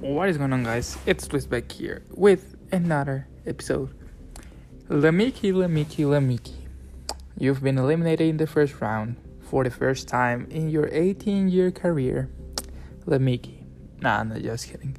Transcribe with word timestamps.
What 0.00 0.28
is 0.28 0.38
going 0.38 0.52
on, 0.52 0.62
guys? 0.62 0.96
It's 1.06 1.32
Luis 1.32 1.44
back 1.44 1.72
here 1.72 2.04
with 2.14 2.54
another 2.70 3.26
episode. 3.44 3.92
LeMickey, 4.88 5.52
LeMickey, 5.52 6.04
LeMickey. 6.04 6.54
You've 7.36 7.64
been 7.64 7.78
eliminated 7.78 8.28
in 8.28 8.36
the 8.36 8.46
first 8.46 8.80
round 8.80 9.16
for 9.40 9.64
the 9.64 9.72
first 9.72 10.06
time 10.06 10.46
in 10.52 10.70
your 10.70 10.88
18 10.92 11.48
year 11.48 11.72
career. 11.72 12.30
LeMickey. 13.06 13.64
Nah, 14.00 14.20
I'm 14.20 14.28
not 14.28 14.38
just 14.40 14.70
kidding. 14.70 14.96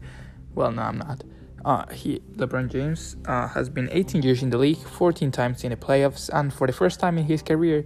Well, 0.53 0.73
no, 0.73 0.81
I'm 0.81 0.97
not. 0.97 1.23
Uh, 1.63 1.85
he, 1.93 2.19
LeBron 2.35 2.69
James, 2.69 3.15
uh, 3.25 3.47
has 3.47 3.69
been 3.69 3.87
18 3.93 4.21
years 4.21 4.43
in 4.43 4.49
the 4.49 4.57
league, 4.57 4.79
14 4.79 5.31
times 5.31 5.63
in 5.63 5.69
the 5.69 5.77
playoffs, 5.77 6.29
and 6.33 6.53
for 6.53 6.67
the 6.67 6.73
first 6.73 6.99
time 6.99 7.17
in 7.17 7.23
his 7.23 7.41
career, 7.41 7.85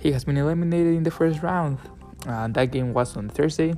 he 0.00 0.12
has 0.12 0.24
been 0.24 0.36
eliminated 0.36 0.96
in 0.96 1.02
the 1.02 1.10
first 1.10 1.42
round. 1.42 1.78
Uh, 2.26 2.46
that 2.48 2.70
game 2.72 2.92
was 2.92 3.16
on 3.16 3.30
Thursday. 3.30 3.72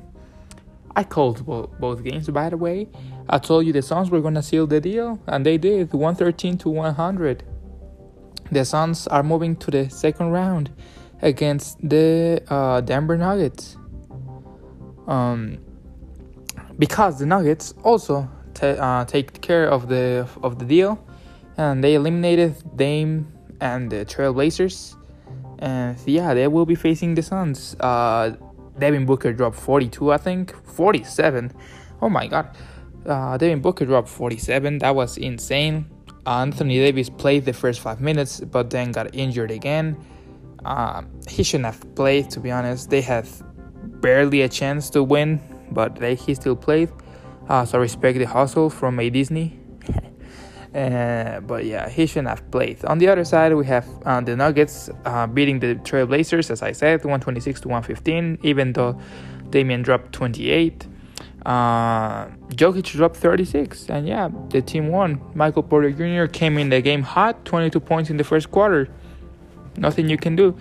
I 0.96 1.04
called 1.04 1.44
bo- 1.44 1.70
both 1.80 2.04
games, 2.04 2.28
by 2.28 2.50
the 2.50 2.56
way. 2.56 2.88
I 3.28 3.38
told 3.38 3.66
you 3.66 3.72
the 3.72 3.82
Suns 3.82 4.10
were 4.10 4.20
gonna 4.20 4.42
seal 4.42 4.66
the 4.66 4.80
deal, 4.80 5.18
and 5.26 5.44
they 5.44 5.58
did 5.58 5.92
113 5.92 6.58
to 6.58 6.68
100. 6.68 7.42
The 8.52 8.64
Suns 8.64 9.06
are 9.08 9.22
moving 9.22 9.56
to 9.56 9.70
the 9.70 9.88
second 9.88 10.30
round 10.30 10.70
against 11.22 11.78
the 11.88 12.42
uh, 12.48 12.80
Denver 12.82 13.16
Nuggets. 13.16 13.76
Um, 15.06 15.58
because 16.78 17.18
the 17.18 17.26
Nuggets 17.26 17.74
also 17.82 18.28
t- 18.54 18.66
uh, 18.66 19.04
take 19.04 19.40
care 19.40 19.66
of 19.68 19.88
the 19.88 20.28
of 20.42 20.58
the 20.58 20.64
deal, 20.64 20.98
and 21.56 21.82
they 21.82 21.94
eliminated 21.94 22.54
Dame 22.76 23.26
and 23.60 23.90
the 23.90 24.04
Trailblazers. 24.04 24.96
And 25.58 25.96
yeah, 26.06 26.34
they 26.34 26.46
will 26.48 26.66
be 26.66 26.74
facing 26.74 27.14
the 27.14 27.22
Suns. 27.22 27.74
Uh, 27.80 28.36
Devin 28.78 29.06
Booker 29.06 29.32
dropped 29.32 29.56
42, 29.56 30.12
I 30.12 30.16
think. 30.16 30.54
47. 30.66 31.52
Oh 32.02 32.08
my 32.08 32.26
god. 32.26 32.56
Uh, 33.06 33.36
Devin 33.36 33.60
Booker 33.60 33.84
dropped 33.84 34.08
47. 34.08 34.78
That 34.78 34.94
was 34.94 35.16
insane. 35.18 35.86
Uh, 36.26 36.40
Anthony 36.40 36.78
Davis 36.78 37.10
played 37.10 37.44
the 37.44 37.52
first 37.52 37.80
five 37.80 38.00
minutes, 38.00 38.40
but 38.40 38.70
then 38.70 38.92
got 38.92 39.14
injured 39.14 39.50
again. 39.50 39.96
Uh, 40.64 41.02
he 41.28 41.42
shouldn't 41.42 41.66
have 41.66 41.94
played, 41.94 42.30
to 42.30 42.40
be 42.40 42.50
honest. 42.50 42.88
They 42.88 43.02
had 43.02 43.28
barely 44.00 44.42
a 44.42 44.48
chance 44.48 44.88
to 44.90 45.02
win, 45.02 45.40
but 45.70 45.96
they, 45.96 46.14
he 46.14 46.34
still 46.34 46.56
played. 46.56 46.90
Uh, 47.48 47.64
so 47.64 47.78
respect 47.78 48.18
the 48.18 48.24
hustle 48.24 48.70
from 48.70 48.98
a 48.98 49.10
Disney. 49.10 49.58
Uh, 50.74 51.38
but 51.40 51.64
yeah, 51.64 51.88
he 51.88 52.04
shouldn't 52.04 52.28
have 52.28 52.50
played. 52.50 52.84
On 52.86 52.98
the 52.98 53.08
other 53.08 53.24
side, 53.24 53.54
we 53.54 53.64
have 53.66 53.86
uh, 54.04 54.20
the 54.20 54.34
Nuggets 54.34 54.90
uh, 55.04 55.26
beating 55.26 55.60
the 55.60 55.76
Trailblazers, 55.76 56.50
as 56.50 56.62
I 56.62 56.72
said, 56.72 57.04
126 57.04 57.60
to 57.60 57.68
115, 57.68 58.38
even 58.42 58.72
though 58.72 58.98
Damian 59.50 59.82
dropped 59.82 60.12
28. 60.12 60.86
Uh, 61.46 62.26
Jokic 62.48 62.90
dropped 62.90 63.16
36, 63.16 63.88
and 63.88 64.08
yeah, 64.08 64.28
the 64.48 64.62
team 64.62 64.88
won. 64.88 65.20
Michael 65.34 65.62
Porter 65.62 65.90
Jr. 65.92 66.30
came 66.30 66.58
in 66.58 66.70
the 66.70 66.80
game 66.80 67.02
hot, 67.02 67.44
22 67.44 67.78
points 67.78 68.10
in 68.10 68.16
the 68.16 68.24
first 68.24 68.50
quarter. 68.50 68.88
Nothing 69.76 70.08
you 70.08 70.16
can 70.16 70.34
do. 70.34 70.56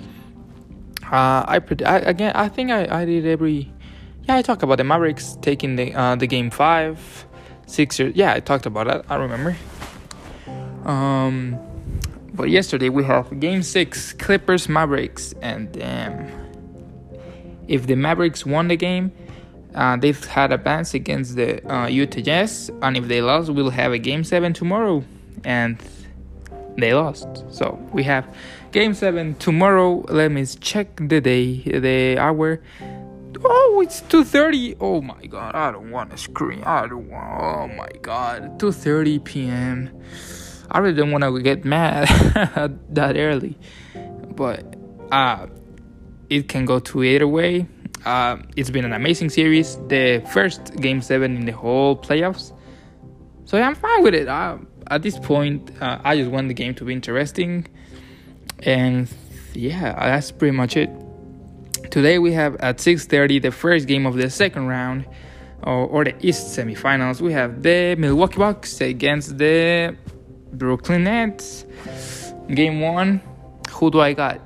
Uh, 1.06 1.44
I, 1.48 1.62
I 1.86 1.98
again, 2.00 2.34
I 2.36 2.50
think 2.50 2.70
I, 2.70 3.02
I 3.02 3.06
did 3.06 3.26
every. 3.26 3.72
Yeah, 4.28 4.36
I 4.36 4.42
talked 4.42 4.64
about 4.64 4.78
the 4.78 4.84
Mavericks 4.84 5.38
taking 5.42 5.76
the 5.76 5.94
uh, 5.94 6.16
the 6.16 6.28
game 6.28 6.50
five, 6.50 7.26
Sixers. 7.66 8.16
Yeah, 8.16 8.34
I 8.34 8.40
talked 8.40 8.66
about 8.66 8.88
that. 8.88 9.06
I 9.10 9.16
remember. 9.16 9.56
Um, 10.86 11.60
but 12.34 12.50
yesterday 12.50 12.90
we 12.90 13.04
have 13.04 13.40
Game 13.40 13.64
Six, 13.64 14.14
Clippers 14.14 14.68
Mavericks, 14.68 15.34
and 15.42 15.72
damn, 15.72 16.32
if 17.68 17.88
the 17.88 17.96
Mavericks 17.96 18.46
won 18.46 18.68
the 18.68 18.76
game, 18.76 19.12
uh, 19.76 19.98
they've 19.98 20.24
had 20.26 20.52
a 20.52 20.56
advance 20.56 20.94
against 20.94 21.36
the 21.36 21.66
uh, 21.72 21.88
Utah 21.88 22.22
Jazz, 22.22 22.72
and 22.82 22.98
if 22.98 23.08
they 23.08 23.22
lost, 23.22 23.50
we'll 23.50 23.70
have 23.70 23.92
a 23.92 24.00
Game 24.00 24.24
Seven 24.24 24.54
tomorrow, 24.54 25.04
and 25.44 25.78
they 26.78 26.94
lost. 26.94 27.28
So 27.52 27.80
we 27.92 28.04
have 28.04 28.26
Game 28.72 28.94
Seven 28.94 29.36
tomorrow. 29.36 30.04
Let 30.10 30.32
me 30.32 30.46
check 30.46 30.96
the 31.08 31.22
day, 31.22 31.58
the 31.62 32.18
hour. 32.18 32.62
Oh, 33.46 33.82
it's 33.84 34.02
2:30. 34.02 34.78
Oh 34.80 35.02
my 35.02 35.26
god, 35.26 35.56
I 35.56 35.72
don't 35.72 35.92
want 35.92 36.12
to 36.12 36.18
scream. 36.18 36.64
I 36.66 36.88
don't 36.88 37.10
want. 37.10 37.42
Oh 37.42 37.68
my 37.68 37.90
god, 38.02 38.60
2:30 38.60 39.24
p.m. 39.24 39.90
I 40.72 40.80
really 40.80 40.96
don't 40.96 41.12
want 41.12 41.24
to 41.24 41.42
get 41.42 41.66
mad 41.66 42.08
that 42.90 43.18
early, 43.18 43.58
but 44.36 44.76
uh, 45.12 45.48
it 46.30 46.48
can 46.48 46.66
go 46.66 46.80
to 46.80 47.04
either 47.04 47.28
way. 47.28 47.68
Uh, 48.06 48.38
it's 48.56 48.70
been 48.70 48.86
an 48.86 48.94
amazing 48.94 49.30
series, 49.30 49.78
the 49.88 50.26
first 50.34 50.76
game 50.76 51.02
seven 51.02 51.38
in 51.38 51.46
the 51.46 51.52
whole 51.52 51.96
playoffs. 51.96 52.52
So 53.46 53.58
yeah, 53.58 53.68
I'm 53.68 53.76
fine 53.76 54.04
with 54.04 54.14
it. 54.14 54.28
Uh, 54.28 54.58
at 54.88 55.04
this 55.04 55.18
point, 55.20 55.72
uh, 55.82 56.00
I 56.04 56.18
just 56.18 56.30
want 56.30 56.48
the 56.48 56.54
game 56.54 56.74
to 56.76 56.86
be 56.86 56.94
interesting, 56.94 57.68
and 58.60 59.08
yeah, 59.54 59.94
that's 59.94 60.32
pretty 60.32 60.56
much 60.56 60.76
it. 60.76 60.90
Today 61.92 62.20
we 62.20 62.34
have 62.34 62.56
at 62.58 62.78
6:30 62.78 63.42
the 63.42 63.52
first 63.52 63.88
game 63.88 64.06
of 64.06 64.16
the 64.16 64.30
second 64.30 64.68
round, 64.68 65.06
or, 65.62 65.88
or 65.88 66.04
the 66.04 66.16
East 66.26 66.58
semifinals. 66.58 67.22
We 67.22 67.34
have 67.34 67.62
the 67.64 67.96
Milwaukee 67.98 68.38
Bucks 68.38 68.82
against 68.82 69.38
the 69.38 69.96
Brooklyn 70.54 71.04
Nets. 71.06 71.66
Game 72.48 72.80
one. 72.80 73.22
Who 73.72 73.92
do 73.92 74.00
I 74.00 74.14
got? 74.14 74.40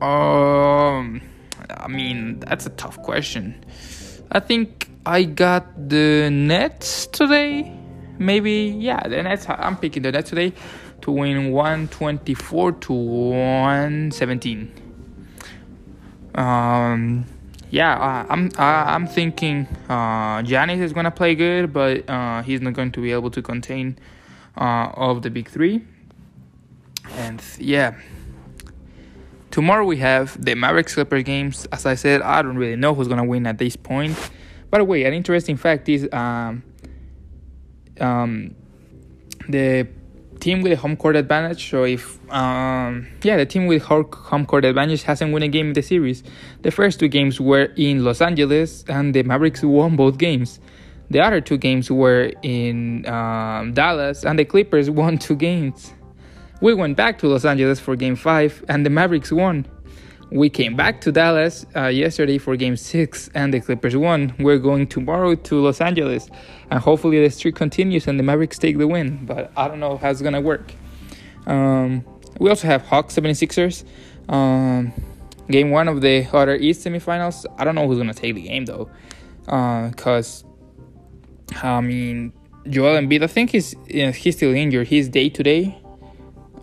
Um, 0.00 1.20
I 1.68 1.88
mean 1.88 2.40
that's 2.40 2.66
a 2.66 2.70
tough 2.70 3.02
question. 3.02 3.64
I 4.30 4.40
think 4.40 4.88
I 5.04 5.24
got 5.24 5.88
the 5.88 6.30
Nets 6.30 7.06
today. 7.06 7.76
Maybe 8.18 8.76
yeah, 8.78 9.00
the 9.08 9.22
Nets. 9.22 9.46
I'm 9.48 9.76
picking 9.76 10.02
the 10.02 10.12
Nets 10.12 10.30
today 10.30 10.52
to 11.02 11.10
win 11.10 11.52
124 11.52 12.72
to 12.72 12.92
117. 12.92 14.72
Um, 16.34 17.24
yeah, 17.70 18.26
I'm 18.28 18.50
uh, 18.58 18.62
I'm 18.62 19.06
thinking 19.06 19.66
uh, 19.88 20.42
Giannis 20.42 20.80
is 20.80 20.92
gonna 20.92 21.10
play 21.10 21.34
good, 21.34 21.72
but 21.72 22.08
uh, 22.08 22.42
he's 22.42 22.60
not 22.60 22.74
going 22.74 22.92
to 22.92 23.00
be 23.00 23.12
able 23.12 23.30
to 23.30 23.42
contain 23.42 23.98
uh, 24.56 24.90
of 24.94 25.22
the 25.22 25.30
big 25.30 25.48
three. 25.48 25.84
And 27.12 27.42
yeah, 27.58 27.96
tomorrow 29.50 29.84
we 29.84 29.96
have 29.98 30.42
the 30.42 30.54
Mavericks 30.54 30.94
Clippers 30.94 31.24
games. 31.24 31.66
As 31.72 31.86
I 31.86 31.94
said, 31.94 32.22
I 32.22 32.42
don't 32.42 32.56
really 32.56 32.76
know 32.76 32.94
who's 32.94 33.08
gonna 33.08 33.24
win 33.24 33.46
at 33.46 33.58
this 33.58 33.76
point. 33.76 34.16
By 34.70 34.78
the 34.78 34.84
way, 34.84 35.04
an 35.04 35.12
interesting 35.12 35.56
fact 35.56 35.88
is 35.88 36.08
um, 36.12 36.62
um, 38.00 38.54
the 39.48 39.88
team 40.40 40.62
with 40.62 40.72
a 40.72 40.76
home 40.76 40.96
court 40.96 41.16
advantage. 41.16 41.70
So 41.70 41.84
if 41.84 42.18
um, 42.32 43.08
yeah, 43.22 43.36
the 43.36 43.46
team 43.46 43.66
with 43.66 43.82
home 43.82 44.46
court 44.46 44.64
advantage 44.64 45.02
hasn't 45.02 45.32
won 45.32 45.42
a 45.42 45.48
game 45.48 45.68
in 45.68 45.72
the 45.74 45.82
series. 45.82 46.22
The 46.62 46.70
first 46.70 47.00
two 47.00 47.08
games 47.08 47.40
were 47.40 47.72
in 47.76 48.04
Los 48.04 48.20
Angeles, 48.20 48.84
and 48.88 49.14
the 49.14 49.22
Mavericks 49.22 49.62
won 49.62 49.96
both 49.96 50.18
games. 50.18 50.60
The 51.10 51.20
other 51.20 51.40
two 51.40 51.58
games 51.58 51.90
were 51.90 52.32
in 52.42 53.06
um, 53.06 53.74
Dallas, 53.74 54.24
and 54.24 54.38
the 54.38 54.44
Clippers 54.44 54.88
won 55.00 55.18
two 55.18 55.36
games. 55.36 55.92
We 56.60 56.74
went 56.74 56.96
back 56.96 57.18
to 57.20 57.26
Los 57.26 57.44
Angeles 57.44 57.80
for 57.80 57.96
game 57.96 58.16
five, 58.16 58.64
and 58.68 58.86
the 58.86 58.90
Mavericks 58.90 59.32
won. 59.32 59.66
We 60.30 60.48
came 60.48 60.76
back 60.76 61.00
to 61.00 61.10
Dallas 61.10 61.66
uh, 61.74 61.86
yesterday 61.86 62.38
for 62.38 62.54
game 62.54 62.76
six, 62.76 63.28
and 63.34 63.52
the 63.52 63.60
Clippers 63.60 63.96
won. 63.96 64.32
We're 64.38 64.58
going 64.58 64.86
tomorrow 64.86 65.34
to 65.34 65.60
Los 65.60 65.80
Angeles, 65.80 66.28
and 66.70 66.78
hopefully 66.78 67.20
the 67.20 67.30
streak 67.30 67.56
continues 67.56 68.06
and 68.06 68.16
the 68.16 68.22
Mavericks 68.22 68.56
take 68.56 68.78
the 68.78 68.86
win, 68.86 69.26
but 69.26 69.50
I 69.56 69.66
don't 69.66 69.80
know 69.80 69.96
how 69.96 70.10
it's 70.10 70.22
gonna 70.22 70.40
work. 70.40 70.72
Um, 71.46 72.04
we 72.38 72.48
also 72.48 72.68
have 72.68 72.82
Hawks 72.82 73.16
76ers. 73.16 73.84
Um, 74.28 74.92
game 75.50 75.70
one 75.70 75.88
of 75.88 76.00
the 76.00 76.28
other 76.32 76.54
East 76.54 76.86
semifinals. 76.86 77.44
I 77.58 77.64
don't 77.64 77.74
know 77.74 77.88
who's 77.88 77.98
gonna 77.98 78.14
take 78.14 78.36
the 78.36 78.42
game 78.42 78.66
though, 78.66 78.88
because 79.46 80.44
uh, 80.44 80.49
I 81.62 81.80
mean, 81.80 82.32
Joel 82.68 83.00
Embiid, 83.00 83.22
I 83.22 83.26
think 83.26 83.50
he's 83.50 83.74
you 83.88 84.06
know, 84.06 84.12
he's 84.12 84.36
still 84.36 84.54
injured. 84.54 84.88
He's 84.88 85.08
day 85.08 85.28
to 85.28 85.42
day. 85.42 85.78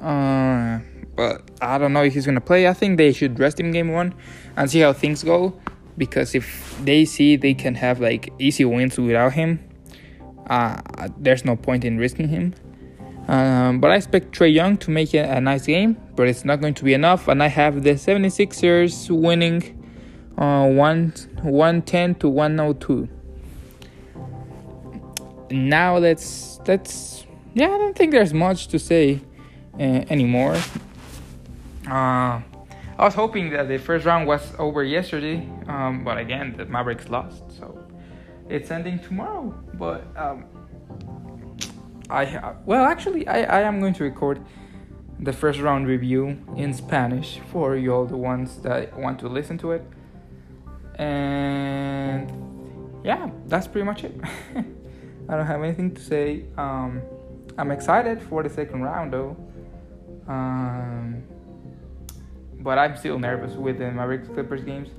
Uh, 0.01 0.79
but 1.15 1.49
I 1.61 1.77
don't 1.77 1.93
know 1.93 2.03
if 2.03 2.13
he's 2.13 2.25
gonna 2.25 2.41
play. 2.41 2.67
I 2.67 2.73
think 2.73 2.97
they 2.97 3.11
should 3.13 3.39
rest 3.39 3.59
him 3.59 3.71
game 3.71 3.91
one 3.91 4.13
and 4.55 4.69
see 4.69 4.79
how 4.79 4.93
things 4.93 5.23
go. 5.23 5.59
Because 5.97 6.35
if 6.35 6.77
they 6.83 7.05
see 7.05 7.35
they 7.37 7.55
can 7.55 7.73
have 7.75 7.99
like 7.99 8.31
easy 8.37 8.65
wins 8.65 8.99
without 8.99 9.33
him, 9.33 9.59
uh, 10.47 10.79
there's 11.17 11.43
no 11.43 11.55
point 11.55 11.83
in 11.83 11.97
risking 11.97 12.27
him. 12.27 12.53
Um, 13.27 13.81
but 13.81 13.91
I 13.91 13.95
expect 13.95 14.31
Trae 14.37 14.53
Young 14.53 14.77
to 14.77 14.91
make 14.91 15.13
a, 15.13 15.23
a, 15.23 15.41
nice 15.41 15.65
game, 15.65 15.97
but 16.15 16.29
it's 16.29 16.45
not 16.45 16.61
going 16.61 16.73
to 16.75 16.83
be 16.85 16.93
enough. 16.93 17.27
And 17.27 17.43
I 17.43 17.47
have 17.47 17.83
the 17.83 17.95
76ers 17.95 19.09
winning 19.09 19.77
uh, 20.37 20.69
1 20.69 21.13
110 21.41 22.15
to 22.15 22.29
102 22.29 23.09
now 25.51 25.97
let's 25.97 26.59
let's 26.67 27.25
yeah 27.53 27.67
i 27.67 27.77
don't 27.77 27.95
think 27.97 28.11
there's 28.11 28.33
much 28.33 28.67
to 28.67 28.79
say 28.79 29.19
uh, 29.79 30.03
anymore 30.09 30.55
uh, 31.87 32.39
i 32.39 32.41
was 32.99 33.13
hoping 33.13 33.49
that 33.49 33.67
the 33.67 33.77
first 33.77 34.05
round 34.05 34.27
was 34.27 34.53
over 34.59 34.83
yesterday 34.83 35.47
um, 35.67 36.03
but 36.03 36.17
again 36.17 36.55
the 36.57 36.65
mavericks 36.65 37.09
lost 37.09 37.43
so 37.57 37.87
it's 38.49 38.71
ending 38.71 38.99
tomorrow. 38.99 39.53
But 39.73 40.05
um, 40.15 40.45
I 42.09 42.53
well, 42.65 42.85
actually, 42.85 43.27
I 43.27 43.59
I 43.59 43.61
am 43.61 43.79
going 43.79 43.93
to 43.95 44.03
record 44.03 44.41
the 45.19 45.33
first 45.33 45.59
round 45.59 45.87
review 45.87 46.37
in 46.55 46.73
Spanish 46.73 47.39
for 47.51 47.75
you 47.75 47.93
all 47.93 48.05
the 48.05 48.17
ones 48.17 48.57
that 48.61 48.97
want 48.97 49.19
to 49.19 49.27
listen 49.27 49.57
to 49.59 49.71
it. 49.71 49.83
And 50.99 52.31
yeah, 53.03 53.29
that's 53.47 53.67
pretty 53.67 53.85
much 53.85 54.03
it. 54.03 54.15
I 55.29 55.35
don't 55.35 55.45
have 55.45 55.61
anything 55.63 55.93
to 55.95 56.01
say. 56.01 56.45
Um, 56.57 57.01
I'm 57.57 57.71
excited 57.71 58.21
for 58.21 58.43
the 58.43 58.49
second 58.49 58.81
round 58.83 59.13
though. 59.13 59.35
Um, 60.27 61.23
but 62.59 62.77
I'm 62.77 62.97
still 62.97 63.19
nervous 63.19 63.53
with 63.55 63.79
the 63.79 63.91
Mavericks 63.91 64.27
Clippers 64.27 64.63
games. 64.63 64.89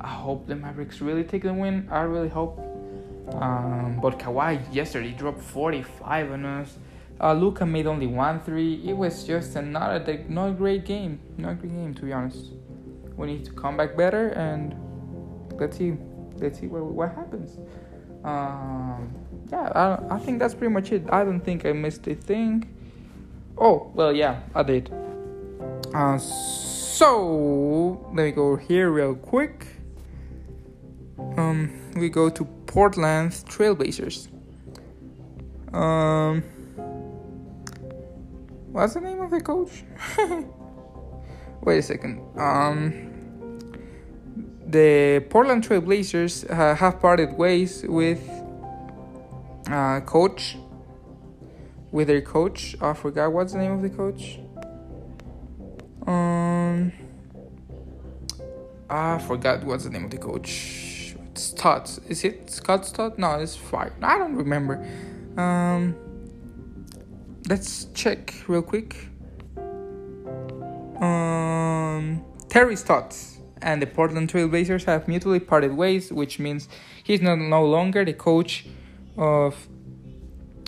I 0.00 0.08
hope 0.08 0.46
the 0.46 0.54
Mavericks 0.54 1.00
really 1.00 1.24
take 1.24 1.42
the 1.42 1.54
win. 1.54 1.88
I 1.90 2.00
really 2.00 2.28
hope. 2.28 2.58
Um, 3.32 3.98
but 4.02 4.18
Kawhi 4.18 4.62
yesterday 4.72 5.12
dropped 5.12 5.40
45 5.40 6.32
on 6.32 6.44
us. 6.44 6.78
Uh, 7.20 7.32
Luka 7.32 7.64
made 7.64 7.86
only 7.86 8.06
one 8.06 8.40
three. 8.40 8.82
It 8.84 8.92
was 8.92 9.24
just 9.24 9.56
another 9.56 10.24
not 10.28 10.58
great 10.58 10.84
game. 10.84 11.20
Not 11.38 11.52
a 11.52 11.54
great 11.54 11.72
game 11.72 11.94
to 11.94 12.02
be 12.02 12.12
honest. 12.12 12.52
We 13.16 13.28
need 13.28 13.44
to 13.44 13.52
come 13.52 13.76
back 13.76 13.96
better 13.96 14.28
and 14.30 14.74
let's 15.58 15.78
see 15.78 15.96
let's 16.36 16.58
see 16.58 16.66
what 16.66 16.84
what 16.84 17.14
happens. 17.14 17.58
Um, 18.24 19.14
yeah, 19.50 19.70
I, 19.74 20.16
I 20.16 20.18
think 20.18 20.38
that's 20.38 20.54
pretty 20.54 20.72
much 20.72 20.92
it. 20.92 21.04
I 21.10 21.24
don't 21.24 21.40
think 21.40 21.64
I 21.66 21.72
missed 21.72 22.06
a 22.06 22.14
thing. 22.14 22.68
Oh 23.56 23.90
well, 23.94 24.12
yeah, 24.12 24.40
I 24.54 24.62
did. 24.62 24.92
Uh, 25.94 26.18
so 26.18 28.04
let 28.06 28.24
me 28.24 28.30
go 28.32 28.56
here 28.56 28.90
real 28.90 29.14
quick. 29.14 29.66
Um, 31.36 31.70
we 31.96 32.08
go 32.08 32.28
to 32.30 32.44
Portland 32.66 33.32
Trailblazers. 33.32 34.28
Um, 35.72 36.42
what's 38.72 38.94
the 38.94 39.00
name 39.00 39.20
of 39.20 39.30
the 39.30 39.40
coach? 39.40 39.84
Wait 41.62 41.78
a 41.78 41.82
second. 41.82 42.20
Um, 42.36 43.14
the 44.66 45.24
Portland 45.30 45.66
Trailblazers 45.66 46.50
uh, 46.50 46.74
have 46.74 47.00
parted 47.00 47.36
ways 47.38 47.84
with 47.86 48.20
uh, 49.70 50.00
coach. 50.00 50.56
With 51.90 52.08
their 52.08 52.22
coach, 52.22 52.74
I 52.80 52.92
forgot 52.92 53.32
what's 53.32 53.52
the 53.52 53.58
name 53.58 53.70
of 53.70 53.82
the 53.82 53.88
coach. 53.88 54.40
Um, 56.08 56.90
I 58.90 59.18
forgot 59.18 59.62
what's 59.62 59.84
the 59.84 59.90
name 59.90 60.04
of 60.04 60.10
the 60.10 60.18
coach. 60.18 61.14
Stott. 61.34 61.98
Is 62.08 62.24
it 62.24 62.50
Scott 62.50 62.84
Stott? 62.86 63.16
No, 63.16 63.34
it's 63.38 63.54
fine. 63.54 63.92
I 64.02 64.18
don't 64.18 64.34
remember. 64.34 64.84
Um, 65.36 65.94
let's 67.48 67.86
check 67.94 68.34
real 68.48 68.62
quick. 68.62 68.96
Um, 71.00 72.24
Terry 72.48 72.76
Stotts 72.76 73.38
and 73.62 73.80
the 73.80 73.86
Portland 73.86 74.32
Trailblazers 74.32 74.84
have 74.84 75.08
mutually 75.08 75.40
parted 75.40 75.74
ways, 75.76 76.12
which 76.12 76.38
means 76.38 76.68
he's 77.02 77.20
no, 77.20 77.34
no 77.34 77.64
longer 77.64 78.04
the 78.04 78.12
coach 78.12 78.66
of 79.16 79.68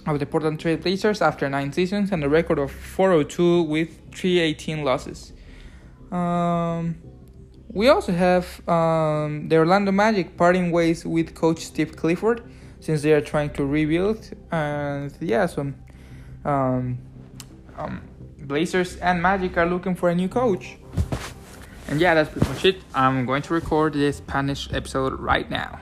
of 0.06 0.20
the 0.20 0.26
Portland 0.26 0.60
Trail 0.60 0.76
Blazers 0.76 1.20
after 1.20 1.48
nine 1.48 1.72
seasons 1.72 2.12
and 2.12 2.22
a 2.22 2.28
record 2.28 2.58
of 2.58 2.70
402 2.70 3.62
with 3.62 3.88
318 4.14 4.84
losses. 4.84 5.32
Um, 6.12 6.96
we 7.72 7.88
also 7.88 8.12
have 8.12 8.66
um, 8.68 9.48
the 9.48 9.56
Orlando 9.56 9.90
Magic 9.90 10.36
parting 10.36 10.70
ways 10.70 11.04
with 11.04 11.34
coach 11.34 11.64
Steve 11.64 11.96
Clifford 11.96 12.42
since 12.80 13.02
they 13.02 13.12
are 13.12 13.20
trying 13.20 13.50
to 13.50 13.64
rebuild. 13.64 14.30
And 14.52 15.12
yeah, 15.20 15.46
so 15.46 15.72
um, 16.44 16.98
um, 17.76 18.02
Blazers 18.38 18.96
and 18.98 19.20
Magic 19.20 19.56
are 19.56 19.66
looking 19.66 19.96
for 19.96 20.08
a 20.08 20.14
new 20.14 20.28
coach. 20.28 20.76
And 21.88 22.00
yeah, 22.00 22.14
that's 22.14 22.30
pretty 22.30 22.48
much 22.48 22.64
it. 22.64 22.76
I'm 22.94 23.26
going 23.26 23.42
to 23.42 23.54
record 23.54 23.94
this 23.94 24.18
Spanish 24.18 24.72
episode 24.72 25.18
right 25.20 25.50
now. 25.50 25.80